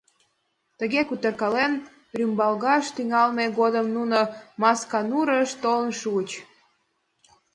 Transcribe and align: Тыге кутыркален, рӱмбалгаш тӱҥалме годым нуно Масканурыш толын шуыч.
Тыге 0.79 1.01
кутыркален, 1.09 1.73
рӱмбалгаш 2.17 2.85
тӱҥалме 2.95 3.45
годым 3.59 3.87
нуно 3.95 4.19
Масканурыш 4.61 5.49
толын 5.63 5.91
шуыч. 5.99 6.29